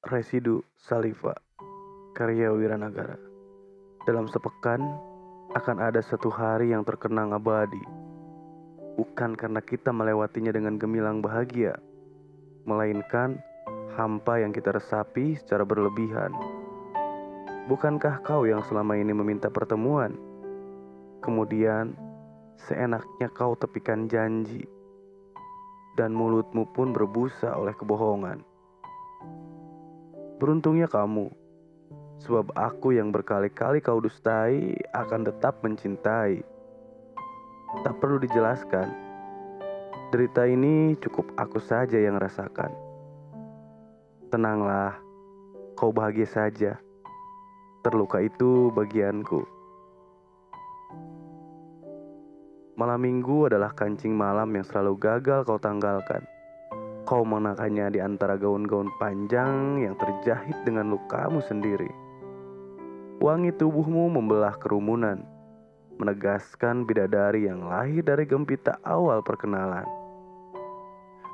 [0.00, 1.36] Residu Saliva
[2.16, 3.20] Karya Wiranagara
[4.08, 4.80] Dalam sepekan
[5.52, 7.84] akan ada satu hari yang terkenang abadi
[8.96, 11.76] Bukan karena kita melewatinya dengan gemilang bahagia
[12.64, 13.44] Melainkan
[13.92, 16.32] hampa yang kita resapi secara berlebihan
[17.68, 20.16] Bukankah kau yang selama ini meminta pertemuan?
[21.20, 21.92] Kemudian
[22.56, 24.64] seenaknya kau tepikan janji
[26.00, 28.49] dan mulutmu pun berbusa oleh kebohongan.
[30.40, 31.28] Beruntungnya kamu,
[32.24, 36.40] sebab aku yang berkali-kali kau dustai akan tetap mencintai.
[37.84, 38.88] Tak perlu dijelaskan,
[40.08, 42.72] derita ini cukup aku saja yang rasakan.
[44.32, 44.96] Tenanglah,
[45.76, 46.80] kau bahagia saja.
[47.84, 49.44] Terluka itu bagianku.
[52.80, 56.24] Malam minggu adalah kancing malam yang selalu gagal kau tanggalkan.
[57.10, 61.90] Kau mengenakannya di antara gaun-gaun panjang yang terjahit dengan lukamu sendiri.
[63.18, 65.18] Wangi tubuhmu membelah kerumunan,
[65.98, 69.90] menegaskan bidadari yang lahir dari gempita awal perkenalan.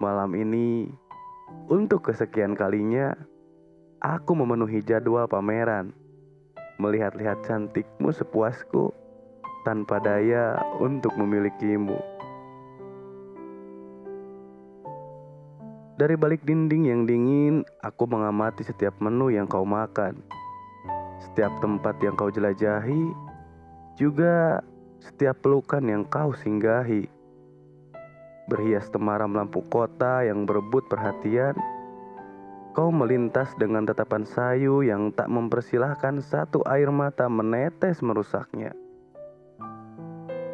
[0.00, 0.88] Malam ini,
[1.68, 3.12] untuk kesekian kalinya,
[4.00, 5.92] aku memenuhi jadwal pameran,
[6.80, 8.88] melihat-lihat cantikmu sepuasku
[9.68, 12.07] tanpa daya untuk memilikimu.
[15.98, 20.22] Dari balik dinding yang dingin, aku mengamati setiap menu yang kau makan.
[21.18, 23.10] Setiap tempat yang kau jelajahi,
[23.98, 24.62] juga
[25.02, 27.10] setiap pelukan yang kau singgahi.
[28.46, 31.58] Berhias temaram lampu kota yang berebut perhatian,
[32.78, 38.70] kau melintas dengan tatapan sayu yang tak mempersilahkan satu air mata menetes merusaknya.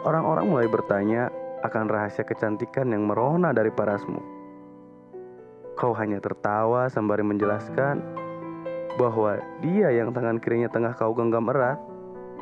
[0.00, 1.28] Orang-orang mulai bertanya
[1.60, 4.35] akan rahasia kecantikan yang merona dari parasmu.
[5.76, 8.00] Kau hanya tertawa sembari menjelaskan
[8.96, 11.76] bahwa dia yang tangan kirinya tengah kau genggam erat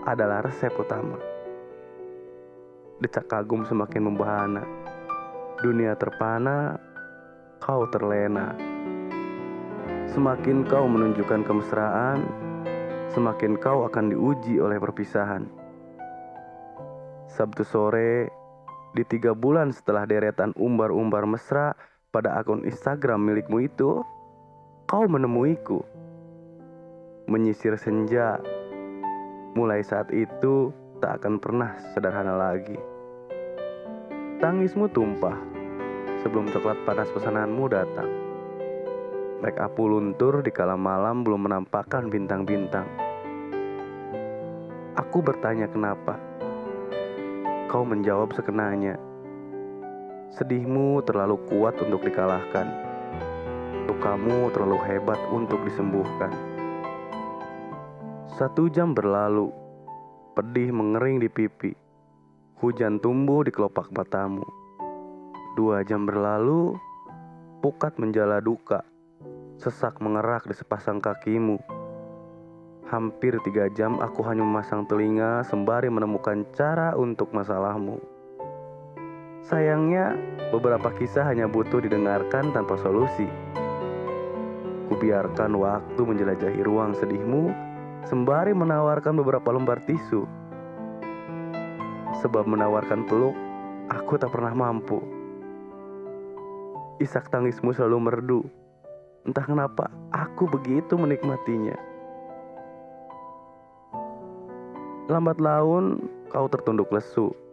[0.07, 1.19] adalah resep utama.
[3.03, 4.63] Decak kagum semakin membahana.
[5.59, 6.79] Dunia terpana,
[7.59, 8.55] kau terlena.
[10.15, 12.23] Semakin kau menunjukkan kemesraan,
[13.11, 15.51] semakin kau akan diuji oleh perpisahan.
[17.27, 18.31] Sabtu sore,
[18.95, 21.75] di tiga bulan setelah deretan umbar-umbar mesra,
[22.15, 24.07] pada akun Instagram milikmu itu,
[24.87, 25.83] kau menemuiku.
[27.27, 28.39] Menyisir senja,
[29.59, 30.71] mulai saat itu
[31.03, 32.79] tak akan pernah sederhana lagi.
[34.39, 35.35] Tangismu tumpah
[36.23, 38.11] sebelum coklat panas pesananmu datang.
[39.43, 42.87] Make up luntur di kala malam belum menampakkan bintang-bintang.
[44.97, 46.17] Aku bertanya kenapa.
[47.69, 48.97] Kau menjawab sekenanya.
[50.35, 52.67] Sedihmu terlalu kuat untuk dikalahkan.
[53.87, 56.35] Lukamu terlalu hebat untuk disembuhkan.
[58.35, 59.55] Satu jam berlalu,
[60.35, 61.71] pedih mengering di pipi.
[62.59, 64.43] Hujan tumbuh di kelopak matamu.
[65.55, 66.75] Dua jam berlalu,
[67.63, 68.83] pukat menjala duka.
[69.55, 71.63] Sesak mengerak di sepasang kakimu.
[72.91, 78.14] Hampir tiga jam aku hanya memasang telinga sembari menemukan cara untuk masalahmu.
[79.45, 80.17] Sayangnya,
[80.57, 83.29] beberapa kisah hanya butuh didengarkan tanpa solusi.
[84.89, 87.53] Kubiarkan waktu menjelajahi ruang sedihmu
[88.09, 90.25] sembari menawarkan beberapa lembar tisu.
[92.25, 93.37] Sebab menawarkan peluk,
[93.93, 95.05] aku tak pernah mampu.
[96.97, 98.41] Isak tangismu selalu merdu.
[99.29, 101.77] Entah kenapa, aku begitu menikmatinya.
[105.13, 106.01] Lambat laun,
[106.33, 107.44] kau tertunduk lesu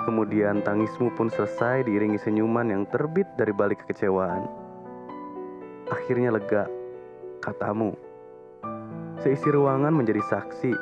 [0.00, 4.48] Kemudian tangismu pun selesai diiringi senyuman yang terbit dari balik kekecewaan.
[5.92, 6.64] Akhirnya lega,
[7.44, 7.92] katamu.
[9.20, 10.72] Seisi ruangan menjadi saksi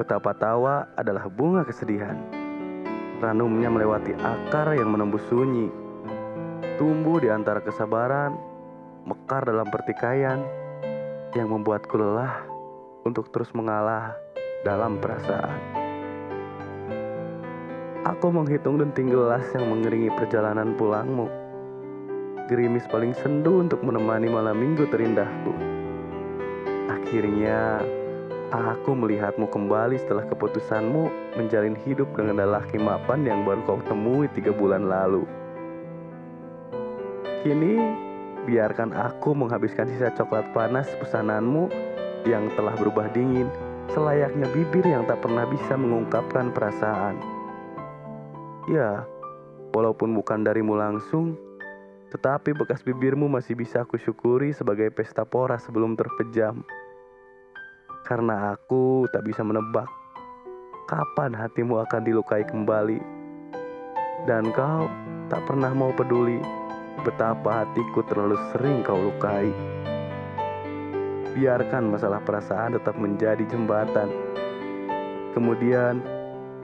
[0.00, 2.16] betapa tawa adalah bunga kesedihan.
[3.18, 5.68] Ranumnya melewati akar yang menembus sunyi.
[6.78, 8.38] Tumbuh di antara kesabaran,
[9.02, 10.38] mekar dalam pertikaian
[11.34, 12.46] yang membuatku lelah
[13.02, 14.14] untuk terus mengalah
[14.62, 15.77] dalam perasaan.
[18.08, 21.28] Aku menghitung denting gelas yang mengiringi perjalanan pulangmu.
[22.48, 25.52] Gerimis paling sendu untuk menemani malam minggu terindahku.
[26.88, 27.84] Akhirnya,
[28.48, 34.56] aku melihatmu kembali setelah keputusanmu menjalin hidup dengan lelaki mapan yang baru kau temui tiga
[34.56, 35.28] bulan lalu.
[37.44, 37.76] Kini,
[38.48, 41.68] biarkan aku menghabiskan sisa coklat panas pesananmu
[42.24, 43.52] yang telah berubah dingin,
[43.92, 47.37] selayaknya bibir yang tak pernah bisa mengungkapkan perasaan.
[48.68, 49.08] Ya,
[49.72, 51.40] walaupun bukan darimu langsung,
[52.08, 56.64] Tetapi bekas bibirmu masih bisa aku syukuri sebagai pesta pora sebelum terpejam.
[58.08, 59.84] Karena aku tak bisa menebak
[60.88, 62.96] kapan hatimu akan dilukai kembali.
[64.24, 64.88] Dan kau
[65.28, 66.40] tak pernah mau peduli
[67.04, 69.52] betapa hatiku terlalu sering kau lukai.
[71.36, 74.08] Biarkan masalah perasaan tetap menjadi jembatan.
[75.36, 76.00] Kemudian,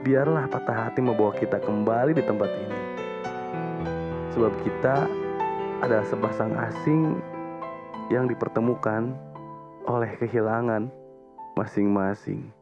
[0.05, 2.79] biarlah patah hati membawa kita kembali di tempat ini.
[4.37, 5.09] Sebab kita
[5.81, 7.17] adalah sepasang asing
[8.13, 9.17] yang dipertemukan
[9.89, 10.93] oleh kehilangan
[11.57, 12.54] masing-masing.